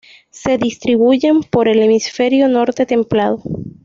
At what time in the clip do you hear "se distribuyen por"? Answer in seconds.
0.31-1.67